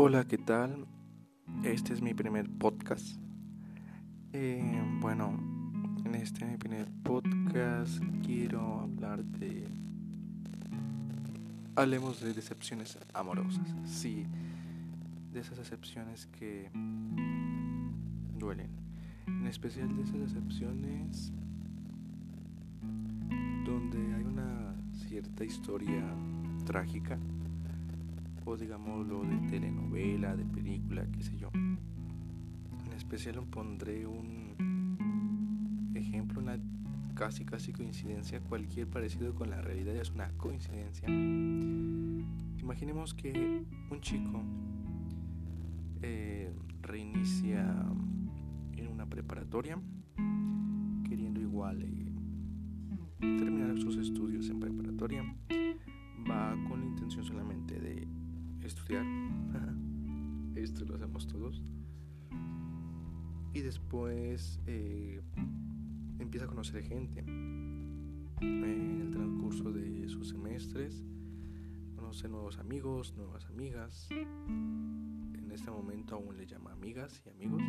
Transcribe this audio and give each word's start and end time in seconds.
Hola, 0.00 0.28
¿qué 0.28 0.38
tal? 0.38 0.86
Este 1.64 1.92
es 1.92 2.00
mi 2.00 2.14
primer 2.14 2.48
podcast. 2.48 3.18
Eh, 4.32 4.80
bueno, 5.00 5.36
en 6.04 6.14
este 6.14 6.56
primer 6.56 6.88
podcast 7.02 8.00
quiero 8.24 8.82
hablar 8.82 9.24
de... 9.24 9.66
Hablemos 11.74 12.20
de 12.20 12.32
decepciones 12.32 12.96
amorosas. 13.12 13.74
Sí, 13.84 14.24
de 15.32 15.40
esas 15.40 15.58
decepciones 15.58 16.26
que 16.26 16.70
duelen. 18.38 18.70
En 19.26 19.48
especial 19.48 19.96
de 19.96 20.04
esas 20.04 20.20
decepciones 20.20 21.32
donde 23.66 24.14
hay 24.14 24.22
una 24.22 24.76
cierta 24.92 25.44
historia 25.44 26.04
trágica 26.66 27.18
o 28.48 28.56
digámoslo 28.56 29.24
de 29.24 29.36
telenovela, 29.48 30.34
de 30.34 30.44
película, 30.46 31.06
qué 31.12 31.22
sé 31.22 31.36
yo. 31.36 31.50
En 31.52 32.92
especial 32.96 33.44
pondré 33.50 34.06
un 34.06 35.92
ejemplo, 35.94 36.40
una 36.40 36.58
casi 37.14 37.44
casi 37.44 37.72
coincidencia, 37.72 38.40
cualquier 38.40 38.88
parecido 38.88 39.34
con 39.34 39.50
la 39.50 39.60
realidad 39.60 39.94
es 39.96 40.10
una 40.12 40.30
coincidencia. 40.38 41.06
Imaginemos 41.08 43.12
que 43.12 43.66
un 43.90 44.00
chico 44.00 44.42
eh, 46.00 46.50
reinicia 46.80 47.66
en 48.76 48.88
una 48.88 49.04
preparatoria, 49.06 49.78
queriendo 51.06 51.40
igual 51.40 51.82
eh, 51.82 52.14
terminar 53.20 53.78
sus 53.78 53.96
estudios 53.96 54.48
en 54.48 54.60
preparatoria, 54.60 55.22
va 56.30 56.56
con 56.66 56.80
la 56.80 56.86
intención 56.86 57.24
solamente 57.24 57.78
de 57.78 58.08
estudiar. 58.62 59.04
Esto 60.54 60.84
lo 60.84 60.96
hacemos 60.96 61.26
todos. 61.26 61.62
Y 63.52 63.60
después 63.60 64.60
eh, 64.66 65.20
empieza 66.18 66.46
a 66.46 66.48
conocer 66.48 66.82
gente. 66.82 67.20
En 68.40 69.00
el 69.00 69.10
transcurso 69.10 69.72
de 69.72 70.08
sus 70.08 70.28
semestres, 70.28 71.04
conoce 71.96 72.28
nuevos 72.28 72.58
amigos, 72.58 73.14
nuevas 73.16 73.46
amigas. 73.46 74.08
En 74.10 75.50
este 75.52 75.70
momento 75.70 76.14
aún 76.14 76.36
le 76.36 76.46
llama 76.46 76.72
amigas 76.72 77.22
y 77.24 77.30
amigos. 77.30 77.62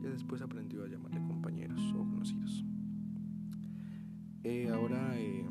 Y 0.00 0.06
después 0.06 0.42
aprendió 0.42 0.84
a 0.84 0.88
llamarle 0.88 1.20
compañeros 1.26 1.80
o 1.94 1.98
conocidos. 1.98 2.64
Eh, 4.42 4.70
ahora 4.72 5.18
eh, 5.18 5.46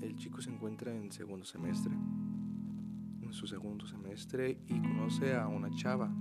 el 0.00 0.16
chico 0.16 0.40
se 0.40 0.50
encuentra 0.50 0.94
en 0.94 1.12
segundo 1.12 1.44
semestre 1.44 1.94
su 3.32 3.46
segundo 3.46 3.86
semestre 3.86 4.58
y 4.66 4.80
conoce 4.80 5.34
a 5.34 5.48
una 5.48 5.70
chava. 5.70 6.12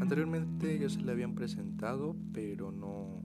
Anteriormente 0.00 0.78
ya 0.78 0.88
se 0.88 1.02
le 1.02 1.12
habían 1.12 1.34
presentado, 1.34 2.16
pero 2.32 2.70
no, 2.70 3.22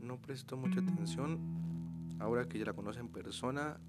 no 0.00 0.20
prestó 0.20 0.56
mucha 0.56 0.80
atención. 0.80 1.38
Ahora 2.20 2.48
que 2.48 2.58
ya 2.58 2.66
la 2.66 2.72
conoce 2.72 3.00
en 3.00 3.08
persona, 3.08 3.80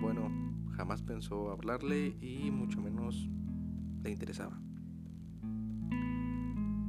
bueno, 0.00 0.30
jamás 0.76 1.02
pensó 1.02 1.50
hablarle 1.50 2.16
y 2.20 2.50
mucho 2.50 2.80
menos 2.80 3.28
le 4.02 4.10
interesaba. 4.10 4.60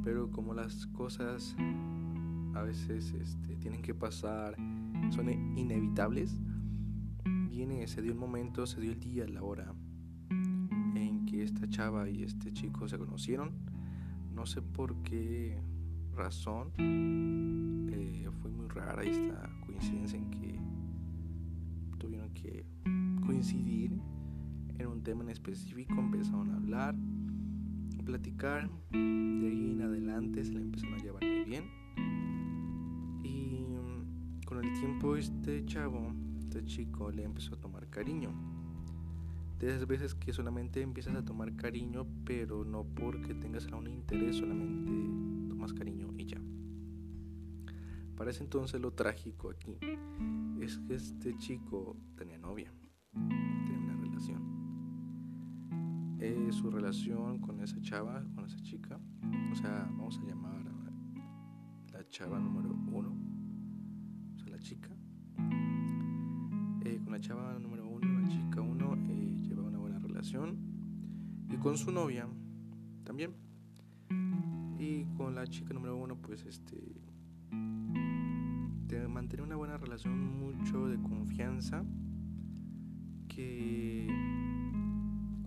Pero 0.04 0.30
como 0.32 0.54
las 0.54 0.86
cosas 0.88 1.56
a 2.54 2.62
veces 2.62 3.12
este, 3.14 3.56
tienen 3.56 3.82
que 3.82 3.96
pasar, 3.96 4.56
son 5.10 5.30
inevitables, 5.30 6.38
se 7.64 8.02
dio 8.02 8.12
el 8.12 8.18
momento, 8.18 8.68
se 8.68 8.82
dio 8.82 8.92
el 8.92 9.00
día, 9.00 9.26
la 9.26 9.42
hora 9.42 9.74
en 10.30 11.26
que 11.26 11.44
esta 11.44 11.66
chava 11.70 12.10
y 12.10 12.24
este 12.24 12.52
chico 12.52 12.90
se 12.90 12.98
conocieron. 12.98 13.52
No 14.36 14.46
sé 14.46 14.62
por 14.62 15.02
qué 15.04 15.58
razón. 16.14 16.74
Eh, 16.78 18.30
fue 18.42 18.52
muy 18.52 18.68
rara 18.68 19.02
esta 19.04 19.50
coincidencia 19.66 20.20
en 20.20 20.30
que 20.30 20.60
tuvieron 22.00 22.34
que 22.34 22.66
coincidir 23.26 23.98
en 24.78 24.88
un 24.88 25.02
tema 25.02 25.24
en 25.24 25.30
específico. 25.30 25.94
Empezaron 25.98 26.52
a 26.52 26.58
hablar, 26.58 26.96
a 27.98 28.04
platicar. 28.04 28.70
De 28.92 29.48
ahí 29.48 29.72
en 29.72 29.82
adelante 29.82 30.44
se 30.44 30.52
le 30.52 30.60
empezaron 30.64 31.00
a 31.00 31.04
llevar 31.04 31.24
muy 31.24 31.46
bien. 31.46 31.64
Y 33.24 33.66
con 34.46 34.66
el 34.66 34.74
tiempo 34.80 35.16
este 35.16 35.64
chavo 35.66 36.12
este 36.54 36.66
chico 36.66 37.10
le 37.10 37.24
empezó 37.24 37.56
a 37.56 37.60
tomar 37.60 37.90
cariño. 37.90 38.32
De 39.60 39.86
veces 39.86 40.14
que 40.14 40.32
solamente 40.34 40.82
empiezas 40.82 41.16
a 41.16 41.26
tomar 41.26 41.56
cariño, 41.56 42.06
pero 42.26 42.64
no 42.64 42.84
porque 42.84 43.34
tengas 43.34 43.66
algún 43.66 43.88
interés, 43.88 44.36
solamente 44.36 44.92
tomas 45.50 45.74
cariño 45.74 46.14
y 46.16 46.26
ya. 46.26 46.40
Para 48.16 48.30
ese 48.30 48.44
entonces 48.44 48.80
lo 48.80 48.92
trágico 48.92 49.50
aquí 49.50 49.80
es 50.62 50.78
que 50.78 50.94
este 50.94 51.36
chico 51.38 51.98
tenía 52.16 52.38
novia, 52.38 52.72
tenía 53.14 53.80
una 53.80 53.96
relación. 53.96 54.44
Eh, 56.20 56.50
su 56.52 56.70
relación 56.70 57.40
con 57.40 57.62
esa 57.62 57.82
chava, 57.82 58.24
con 58.36 58.46
esa 58.46 58.62
chica, 58.62 59.00
o 59.52 59.56
sea, 59.56 59.88
vamos 59.90 60.20
a 60.20 60.24
llamar 60.24 60.68
a 60.68 61.98
la 61.98 62.08
chava 62.10 62.40
chava 67.24 67.58
número 67.58 67.88
uno, 67.88 68.20
la 68.20 68.28
chica 68.28 68.60
uno, 68.60 68.96
eh, 69.08 69.38
lleva 69.44 69.64
una 69.64 69.78
buena 69.78 69.98
relación. 69.98 70.58
Y 71.50 71.56
con 71.56 71.78
su 71.78 71.90
novia 71.92 72.28
también. 73.06 73.34
Y 74.78 75.06
con 75.16 75.34
la 75.34 75.48
chica 75.48 75.74
número 75.74 75.96
uno, 75.96 76.18
pues 76.18 76.44
este. 76.44 76.76
De 78.88 79.08
mantener 79.08 79.46
una 79.46 79.56
buena 79.56 79.78
relación, 79.78 80.38
mucho 80.38 80.88
de 80.90 80.98
confianza. 81.02 81.86
Que 83.30 84.06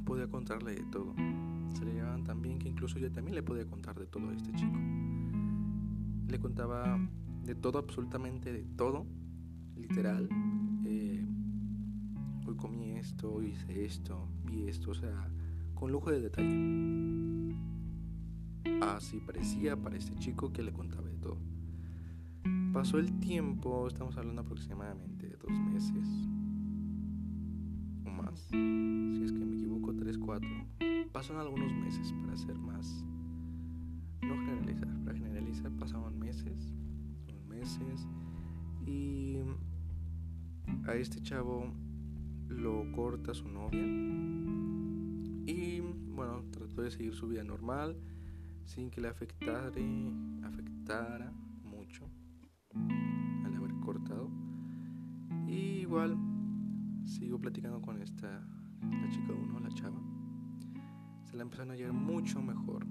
podía 0.07 0.29
contarle 0.29 0.77
de 0.77 0.85
todo. 0.85 1.15
Se 1.75 1.85
le 1.85 1.93
llevaban 1.93 2.25
tan 2.25 2.41
bien 2.41 2.59
que 2.59 2.71
incluso 2.71 2.99
yo 2.99 3.13
también 3.13 3.35
le 3.35 3.43
podía 3.43 3.67
contar 3.67 3.99
de 3.99 4.07
todo 4.07 4.31
a 4.31 4.33
este 4.33 4.51
chico. 4.53 4.79
Le 6.27 6.41
contaba 6.41 6.99
de 7.45 7.55
todo, 7.55 7.79
absolutamente 7.79 8.51
de 8.51 8.65
todo, 8.65 9.07
literal 9.77 10.27
comí 12.55 12.93
esto, 12.93 13.43
hice 13.43 13.84
esto, 13.84 14.29
vi 14.45 14.69
esto, 14.69 14.91
o 14.91 14.95
sea, 14.95 15.29
con 15.75 15.91
lujo 15.91 16.11
de 16.11 16.21
detalle. 16.21 17.57
Así 18.83 19.21
parecía 19.21 19.77
para 19.77 19.97
este 19.97 20.15
chico 20.17 20.53
que 20.53 20.62
le 20.62 20.73
contaba 20.73 21.09
de 21.09 21.17
todo. 21.17 21.39
Pasó 22.73 22.99
el 22.99 23.19
tiempo, 23.21 23.89
estamos 23.89 24.17
hablando 24.17 24.43
aproximadamente 24.43 25.29
de 25.29 25.37
dos 25.37 25.51
meses 25.73 26.07
o 28.05 28.11
más. 28.11 28.39
Si 28.51 29.23
es 29.25 29.33
que 29.33 29.45
me 29.45 29.57
equivoco, 29.57 29.95
tres, 29.95 30.19
cuatro. 30.19 30.49
Pasan 31.13 31.39
algunos 31.39 31.73
meses 31.73 32.13
para 32.23 32.37
ser 32.37 32.59
más. 32.59 33.05
No 34.21 34.37
generalizar, 34.45 35.05
para 35.05 35.19
generalizar 35.19 35.73
pasaban 35.73 36.19
meses, 36.19 36.75
meses. 37.49 38.07
Y 38.84 39.39
a 40.87 40.95
este 40.95 41.21
chavo 41.23 41.73
lo 42.56 42.91
corta 42.93 43.34
su 43.34 43.49
novia 43.49 43.84
y 45.47 45.81
bueno, 45.81 46.43
trató 46.50 46.83
de 46.83 46.91
seguir 46.91 47.15
su 47.15 47.28
vida 47.28 47.44
normal 47.44 47.97
sin 48.65 48.91
que 48.91 49.00
le 49.00 49.09
afectara, 49.09 49.71
afectara 50.43 51.33
mucho 51.62 52.11
al 53.45 53.54
haber 53.54 53.72
cortado. 53.78 54.28
Y 55.47 55.83
igual 55.83 56.19
sigo 57.04 57.39
platicando 57.39 57.81
con 57.81 58.03
esta, 58.03 58.45
la 58.81 59.09
chica 59.09 59.33
uno, 59.33 59.60
la 59.60 59.71
chava. 59.71 60.01
Se 61.25 61.36
la 61.36 61.42
empezaron 61.42 61.71
a 61.71 61.77
llevar 61.77 61.92
mucho 61.92 62.42
mejor. 62.42 62.84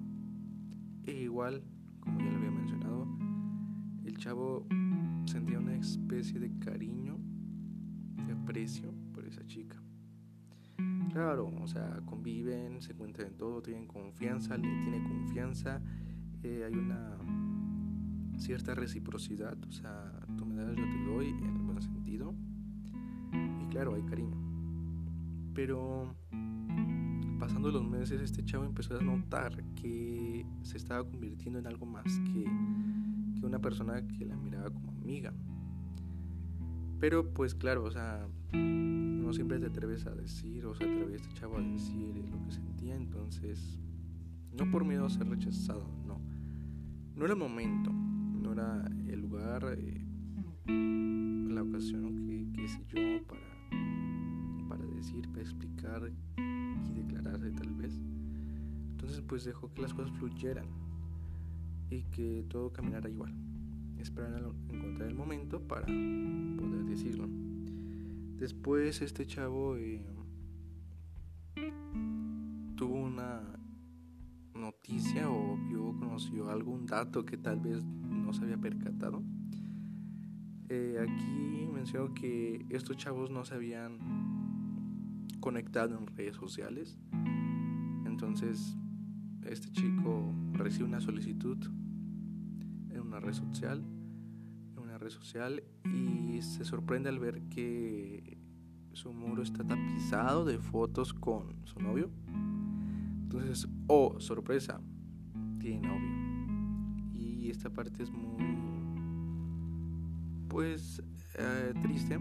E 1.03 1.11
igual, 1.23 1.61
como 1.99 2.19
ya 2.19 2.31
lo 2.31 2.37
había 2.37 2.51
mencionado, 2.51 3.05
el 4.05 4.15
chavo 4.17 4.65
sentía 5.25 5.59
una 5.59 5.75
especie 5.75 6.39
de 6.39 6.57
cariño, 6.59 7.17
de 8.25 8.31
aprecio 8.31 8.93
esa 9.35 9.45
chica. 9.47 9.81
Claro, 11.11 11.51
o 11.61 11.67
sea, 11.67 12.01
conviven, 12.05 12.81
se 12.81 12.93
cuentan 12.93 13.27
en 13.27 13.37
todo, 13.37 13.61
tienen 13.61 13.87
confianza, 13.87 14.57
le 14.57 14.67
tiene 14.81 15.03
confianza, 15.03 15.81
eh, 16.43 16.63
hay 16.65 16.73
una 16.73 17.17
cierta 18.37 18.75
reciprocidad, 18.75 19.57
o 19.65 19.71
sea, 19.71 20.11
tú 20.37 20.45
me 20.45 20.55
das, 20.55 20.75
yo 20.75 20.83
te 20.83 21.05
doy, 21.05 21.29
en 21.29 21.55
el 21.55 21.61
buen 21.63 21.81
sentido. 21.81 22.33
Y 23.61 23.67
claro, 23.69 23.95
hay 23.95 24.03
cariño. 24.03 24.35
Pero 25.53 26.13
pasando 27.39 27.71
los 27.71 27.87
meses, 27.87 28.21
este 28.21 28.43
chavo 28.43 28.65
empezó 28.65 28.97
a 28.97 29.01
notar 29.01 29.63
que 29.75 30.45
se 30.63 30.77
estaba 30.77 31.03
convirtiendo 31.05 31.59
en 31.59 31.67
algo 31.67 31.85
más 31.85 32.19
que, 32.25 32.43
que 33.39 33.45
una 33.45 33.59
persona 33.59 34.05
que 34.05 34.25
la 34.25 34.35
miraba 34.35 34.69
como 34.69 34.91
amiga. 34.91 35.33
Pero 36.99 37.33
pues 37.33 37.53
claro, 37.55 37.83
o 37.83 37.91
sea, 37.91 38.27
no 38.53 39.33
siempre 39.33 39.59
te 39.59 39.67
atreves 39.67 40.05
a 40.05 40.11
decir 40.11 40.65
o 40.65 40.73
se 40.73 40.83
atreve 40.83 41.15
este 41.15 41.33
chavo 41.33 41.57
a 41.57 41.61
decir 41.61 42.15
lo 42.31 42.43
que 42.45 42.51
sentía, 42.51 42.95
entonces 42.95 43.79
no 44.57 44.69
por 44.71 44.85
miedo 44.85 45.05
a 45.05 45.09
ser 45.09 45.27
rechazado, 45.27 45.87
no. 46.05 46.21
No 47.15 47.25
era 47.25 47.33
el 47.33 47.39
momento, 47.39 47.91
no 47.91 48.53
era 48.53 48.85
el 49.07 49.21
lugar, 49.21 49.77
eh, 49.77 50.05
la 50.67 51.63
ocasión 51.63 52.25
que, 52.25 52.51
que 52.53 52.67
sé 52.67 52.85
yo 52.87 53.27
para, 53.27 54.69
para 54.69 54.85
decir, 54.95 55.27
para 55.29 55.41
explicar 55.41 56.11
y 56.37 56.93
declararse 56.93 57.51
tal 57.51 57.73
vez. 57.75 57.99
Entonces 58.91 59.21
pues 59.21 59.43
dejó 59.43 59.73
que 59.73 59.81
las 59.81 59.93
cosas 59.93 60.11
fluyeran 60.17 60.65
y 61.89 62.03
que 62.03 62.45
todo 62.49 62.71
caminara 62.71 63.09
igual. 63.09 63.33
Esperar 63.99 64.33
a 64.35 64.73
encontrar 64.73 65.09
el 65.09 65.15
momento 65.15 65.59
para 65.59 65.85
poder 65.85 66.85
decirlo. 66.85 67.27
Después 68.37 69.01
este 69.01 69.25
chavo 69.25 69.77
eh, 69.77 70.05
tuvo 72.75 72.95
una 72.95 73.41
noticia 74.53 75.29
o 75.29 75.57
vio, 75.57 75.97
conoció 75.97 76.49
algún 76.49 76.85
dato 76.85 77.25
que 77.25 77.37
tal 77.37 77.59
vez 77.59 77.83
no 77.83 78.33
se 78.33 78.43
había 78.43 78.57
percatado. 78.57 79.23
Eh, 80.69 80.97
aquí 80.99 81.67
menciono 81.71 82.13
que 82.13 82.65
estos 82.69 82.97
chavos 82.97 83.29
no 83.29 83.45
se 83.45 83.53
habían 83.53 83.99
conectado 85.39 85.97
en 85.97 86.07
redes 86.07 86.35
sociales. 86.35 86.97
Entonces, 88.05 88.75
este 89.43 89.71
chico 89.71 90.33
recibe 90.53 90.85
una 90.85 90.99
solicitud 90.99 91.57
en 92.95 93.01
una 93.01 93.19
red 93.19 93.33
social, 93.33 93.83
en 94.73 94.79
una 94.79 94.97
red 94.97 95.09
social 95.09 95.63
y 95.85 96.41
se 96.41 96.65
sorprende 96.65 97.09
al 97.09 97.19
ver 97.19 97.41
que 97.49 98.37
su 98.93 99.11
muro 99.13 99.43
está 99.43 99.63
tapizado 99.63 100.45
de 100.45 100.57
fotos 100.57 101.13
con 101.13 101.65
su 101.65 101.79
novio. 101.79 102.09
Entonces, 103.23 103.67
oh, 103.87 104.19
sorpresa, 104.19 104.79
tiene 105.59 105.87
novio. 105.87 107.13
Y 107.13 107.49
esta 107.49 107.69
parte 107.69 108.03
es 108.03 108.11
muy, 108.11 108.45
pues, 110.47 111.03
eh, 111.37 111.73
triste 111.81 112.19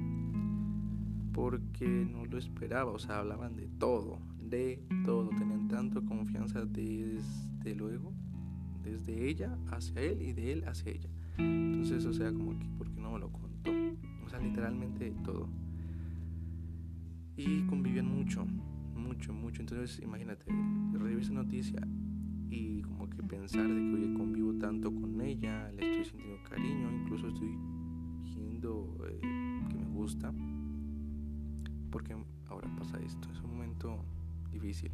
porque 1.32 1.86
no 2.10 2.24
lo 2.24 2.38
esperaba. 2.38 2.90
O 2.90 2.98
sea, 2.98 3.18
hablaban 3.18 3.54
de 3.54 3.68
todo, 3.78 4.18
de 4.40 4.82
todo. 5.04 5.28
Tenían 5.30 5.68
tanto 5.68 6.04
confianza 6.04 6.64
desde 6.64 7.74
luego, 7.76 8.12
desde 8.84 9.28
ella 9.28 9.58
hacia 9.70 10.00
él 10.00 10.22
y 10.22 10.32
de 10.32 10.52
él 10.52 10.64
hacia 10.66 10.92
ella. 10.92 11.08
Entonces, 11.38 12.04
o 12.06 12.12
sea, 12.12 12.32
como 12.32 12.58
que, 12.58 12.66
¿por 12.78 12.90
qué 12.90 13.00
no 13.00 13.12
me 13.12 13.19
lo 13.19 13.32
contó? 13.32 13.70
O 14.25 14.28
sea, 14.28 14.38
literalmente 14.38 15.12
todo. 15.25 15.48
Y 17.36 17.62
convivían 17.66 18.06
mucho 18.06 18.46
mucho, 19.04 19.32
mucho. 19.32 19.60
Entonces, 19.62 20.00
imagínate, 20.02 20.44
recibir 20.92 21.19
esa 21.19 21.32
noticia 21.32 21.81
y 22.50 22.82
como 22.82 23.08
que 23.08 23.22
pensar 23.22 23.66
de 23.66 23.75
que, 23.75 23.94
oye, 23.94 24.14
convivo 24.14 24.54
tanto 24.54 24.92
con 24.92 25.20
ella, 25.20 25.70
le 25.72 25.82
estoy 25.82 26.04
sintiendo 26.04 26.42
cariño, 26.48 26.90
incluso 26.90 27.28
estoy 27.28 27.56
viendo 28.36 28.96
eh, 29.08 29.20
que 29.69 29.76
me 29.76 29.86
gusta. 29.86 30.32
Porque 31.90 32.16
ahora 32.48 32.69
pasa 32.76 32.98
esto, 33.00 33.28
es 33.32 33.40
un 33.42 33.50
momento 33.50 34.04
difícil. 34.50 34.90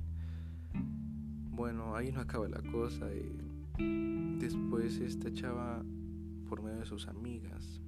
Bueno, 1.51 1.95
ahí 1.95 2.13
no 2.13 2.21
acaba 2.21 2.49
la 2.49 2.63
cosa. 2.71 3.07
y 3.15 3.50
después 4.39 4.99
esta 4.99 5.33
chava, 5.33 5.85
por 6.49 6.63
medio 6.63 6.81
de 6.81 6.87
sus 6.87 7.09
amigas, 7.09 7.81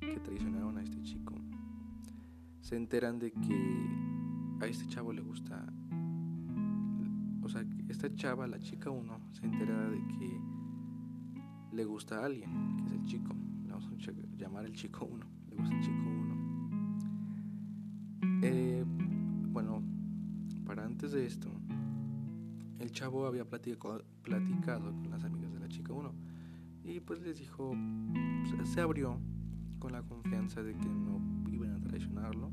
que 0.00 0.18
traicionaron 0.20 0.78
a 0.78 0.82
este 0.82 1.02
chico, 1.02 1.34
se 2.60 2.76
enteran 2.76 3.18
de 3.18 3.32
que 3.32 3.88
a 4.60 4.66
este 4.66 4.86
chavo 4.86 5.12
le 5.12 5.20
gusta, 5.20 5.64
o 7.42 7.48
sea, 7.48 7.64
esta 7.88 8.12
chava, 8.14 8.46
la 8.46 8.58
chica 8.60 8.90
1, 8.90 9.20
se 9.32 9.44
entera 9.44 9.90
de 9.90 9.98
que 10.06 10.40
le 11.72 11.84
gusta 11.84 12.20
a 12.20 12.26
alguien, 12.26 12.76
que 12.78 12.84
es 12.84 12.92
el 12.92 13.04
chico, 13.04 13.34
le 13.64 13.72
vamos 13.72 13.86
a 13.86 14.12
llamar 14.36 14.64
el 14.64 14.72
chico 14.72 15.06
1, 15.06 15.26
le 15.50 15.56
gusta 15.56 15.74
el 15.74 15.82
chico 15.82 16.02
1. 16.08 16.24
Eh, 18.42 18.84
bueno, 19.48 19.82
para 20.64 20.84
antes 20.84 21.12
de 21.12 21.26
esto, 21.26 21.50
el 22.84 22.92
chavo 22.92 23.26
había 23.26 23.46
platicado, 23.46 24.04
platicado 24.22 24.92
con 24.92 25.10
las 25.10 25.24
amigas 25.24 25.50
de 25.54 25.58
la 25.58 25.68
chica 25.68 25.94
1 25.94 26.14
y 26.84 27.00
pues 27.00 27.18
les 27.22 27.38
dijo, 27.38 27.72
se 28.64 28.80
abrió 28.82 29.18
con 29.78 29.92
la 29.92 30.02
confianza 30.02 30.62
de 30.62 30.76
que 30.76 30.86
no 30.86 31.18
iban 31.50 31.72
a 31.72 31.80
traicionarlo 31.80 32.52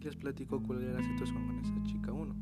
les 0.00 0.16
platico 0.16 0.60
cuál 0.60 0.82
era 0.82 1.00
la 1.00 1.04
situación 1.04 1.46
con 1.46 1.58
esa 1.60 1.82
chica 1.84 2.12
1. 2.12 2.34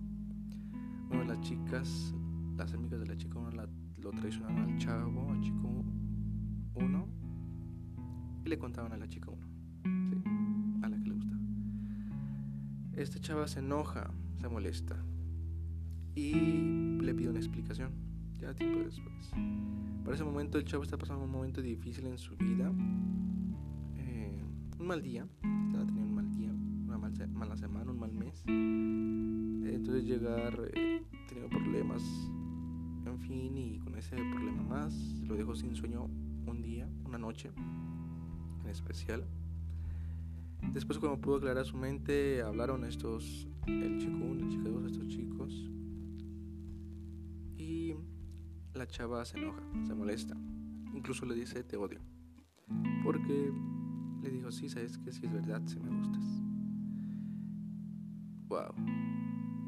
Bueno, 1.09 1.25
las 1.25 1.41
chicas, 1.43 2.13
las 2.57 2.73
amigas 2.73 2.99
de 2.99 3.07
la 3.07 3.17
chica 3.17 3.39
1 3.39 3.51
lo 3.99 4.11
traicionaron 4.11 4.59
al 4.59 4.79
chavo, 4.79 5.31
al 5.31 5.41
chico 5.43 5.85
1, 6.75 7.09
y 8.45 8.49
le 8.49 8.59
contaban 8.59 8.93
a 8.93 8.97
la 8.97 9.07
chica 9.07 9.31
1, 9.31 9.47
¿sí? 10.11 10.23
a 10.83 10.89
la 10.89 10.99
que 10.99 11.05
le 11.05 11.15
gusta. 11.15 11.37
Esta 12.95 13.21
chava 13.21 13.47
se 13.47 13.61
enoja, 13.61 14.11
se 14.41 14.49
molesta 14.49 14.97
y 16.15 17.01
le 17.01 17.15
pide 17.15 17.31
una 17.31 17.39
explicación. 17.39 17.91
Ya 18.41 18.55
tiempo 18.55 18.81
después. 18.81 19.31
Para 20.05 20.15
ese 20.15 20.25
momento 20.25 20.59
el 20.59 20.65
chavo 20.65 20.83
está 20.83 20.99
pasando 20.99 21.25
un 21.25 21.31
momento 21.31 21.63
difícil 21.63 22.07
en 22.07 22.19
su 22.19 22.37
vida. 22.37 22.73
Eh, 23.97 24.43
un 24.79 24.87
mal 24.87 25.03
día. 25.03 25.27
Estaba 25.67 25.87
teniendo 25.87 26.09
un 26.09 26.15
mal 26.15 26.33
día 26.33 26.53
mala 27.33 27.57
semana, 27.57 27.91
un 27.91 27.99
mal 27.99 28.13
mes. 28.13 28.43
Entonces 28.47 30.05
llegar 30.05 30.71
eh, 30.75 31.03
teniendo 31.29 31.57
problemas, 31.57 32.03
en 33.07 33.19
fin, 33.21 33.57
y 33.57 33.79
con 33.79 33.97
ese 33.97 34.17
problema 34.17 34.63
más, 34.63 34.95
lo 35.27 35.35
dejó 35.35 35.55
sin 35.55 35.75
sueño 35.75 36.09
un 36.47 36.63
día, 36.63 36.89
una 37.05 37.19
noche 37.19 37.51
en 38.65 38.71
especial. 38.71 39.25
Después 40.73 40.99
cuando 40.99 41.21
pudo 41.21 41.37
aclarar 41.37 41.65
su 41.65 41.77
mente, 41.77 42.43
hablaron 42.43 42.85
estos, 42.85 43.49
el 43.67 43.99
chico 43.99 44.19
uno, 44.25 44.45
el 44.45 44.49
chico 44.51 44.69
dos, 44.69 44.85
estos 44.93 45.09
chicos. 45.09 45.71
Y 47.63 47.95
la 48.75 48.89
chava 48.89 49.25
se 49.25 49.39
enoja, 49.39 49.63
se 49.87 49.95
molesta. 49.95 50.37
Incluso 50.95 51.25
le 51.25 51.37
dice, 51.37 51.63
te 51.63 51.77
odio. 51.77 52.01
Porque 53.05 53.53
le 54.21 54.31
dijo, 54.31 54.51
sí, 54.51 54.69
sabes 54.69 54.99
que 54.99 55.13
si 55.13 55.27
es 55.27 55.33
verdad, 55.33 55.63
si 55.67 55.79
me 55.79 55.97
gustas. 55.97 56.25
Wow. 58.49 58.75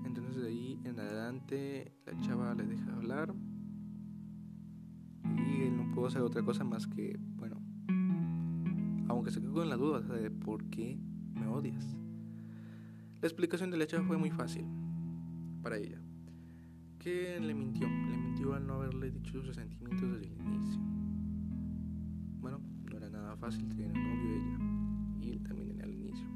Entonces 0.05 0.43
de 0.43 0.49
ahí 0.49 0.81
en 0.85 0.99
adelante 0.99 1.93
la 2.05 2.21
chava 2.21 2.55
le 2.55 2.67
deja 2.67 2.93
hablar 2.97 3.33
y 5.25 5.63
él 5.63 5.77
no 5.77 5.95
pudo 5.95 6.09
hacer 6.09 6.23
otra 6.23 6.43
cosa 6.43 6.65
más 6.65 6.89
que, 6.89 7.17
bueno, 7.37 7.63
aunque 9.09 9.31
se 9.31 9.41
quedó 9.41 9.63
en 9.63 9.69
la 9.69 9.77
duda 9.77 10.01
de 10.01 10.31
por 10.33 10.65
qué 10.71 10.99
me 11.33 11.47
odias. 11.47 11.97
La 13.21 13.29
explicación 13.29 13.71
de 13.71 13.77
la 13.77 13.87
chava 13.87 14.05
fue 14.05 14.19
muy 14.19 14.31
fácil 14.31 14.67
para 15.63 15.79
ella. 15.79 16.04
Que 17.05 17.39
le 17.39 17.53
mintió, 17.53 17.87
le 17.87 18.17
mintió 18.17 18.55
al 18.55 18.67
no 18.67 18.77
haberle 18.77 19.11
dicho 19.11 19.43
sus 19.43 19.57
sentimientos 19.57 20.11
desde 20.11 20.25
el 20.25 20.41
inicio. 20.41 20.81
Bueno, 22.41 22.61
no 22.91 22.97
era 22.97 23.11
nada 23.11 23.37
fácil 23.37 23.69
tener 23.69 23.89
un 23.89 24.03
novio 24.03 24.33
ella 24.33 24.59
y 25.21 25.31
él 25.33 25.43
también 25.43 25.73
en 25.73 25.81
el 25.83 25.93
inicio. 25.93 26.27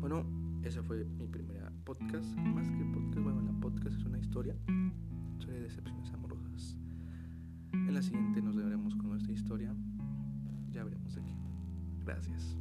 Bueno, 0.00 0.26
esa 0.64 0.82
fue 0.82 1.04
mi 1.04 1.28
primera 1.28 1.70
podcast. 1.84 2.36
Más 2.36 2.68
que 2.68 2.84
podcast, 2.84 3.22
bueno, 3.22 3.42
la 3.42 3.52
podcast 3.60 3.96
es 3.96 4.04
una 4.04 4.18
historia 4.18 4.56
sobre 5.38 5.60
decepciones 5.60 6.12
amorosas. 6.12 6.76
En 7.74 7.94
la 7.94 8.02
siguiente 8.02 8.42
nos 8.42 8.56
veremos 8.56 8.96
con 8.96 9.10
nuestra 9.10 9.32
historia. 9.32 9.72
Ya 10.72 10.82
veremos 10.82 11.14
de 11.14 11.22
qué. 11.22 11.32
Gracias. 12.04 12.56